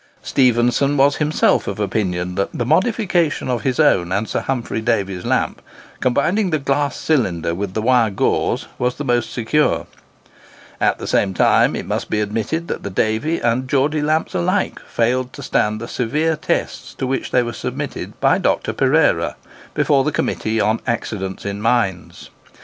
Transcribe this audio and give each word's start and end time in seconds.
Stephenson 0.23 0.97
was 0.97 1.17
himself 1.17 1.67
of 1.67 1.79
opinion 1.79 2.33
that 2.33 2.49
the 2.51 2.65
modification 2.65 3.47
of 3.49 3.61
his 3.61 3.79
own 3.79 4.11
and 4.11 4.27
Sir 4.27 4.39
Humphry 4.39 4.81
Davy's 4.81 5.25
lamp, 5.27 5.61
combining 5.99 6.49
the 6.49 6.57
glass 6.57 6.97
cylinder 6.97 7.53
with 7.53 7.75
the 7.75 7.83
wire 7.83 8.09
gauze, 8.09 8.65
was 8.79 8.95
the 8.95 9.03
most 9.05 9.31
secure; 9.31 9.85
at 10.79 10.97
the 10.97 11.05
same 11.05 11.35
time 11.35 11.75
it 11.75 11.85
must 11.85 12.09
be 12.09 12.19
admitted 12.19 12.67
that 12.67 12.81
the 12.81 12.89
Davy 12.89 13.37
and 13.39 13.65
the 13.65 13.67
Geordy 13.67 14.01
lamps 14.01 14.33
alike 14.33 14.79
failed 14.87 15.33
to 15.33 15.43
stand 15.43 15.79
the 15.79 15.87
severe 15.87 16.35
tests 16.35 16.95
to 16.95 17.05
which 17.05 17.29
they 17.29 17.43
were 17.43 17.53
submitted 17.53 18.19
by 18.19 18.39
Dr. 18.39 18.73
Pereira, 18.73 19.35
before 19.75 20.03
the 20.03 20.11
Committee 20.11 20.59
on 20.59 20.79
Accidents 20.87 21.45
in 21.45 21.61
Mines. 21.61 22.31